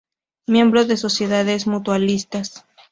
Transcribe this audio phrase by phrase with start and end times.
[0.47, 2.65] Miembro de sociedades mutualistas.